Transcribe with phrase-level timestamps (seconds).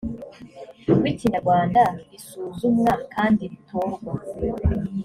[0.95, 4.11] rw ikinyarwanda risuzumwa kandi ritorwa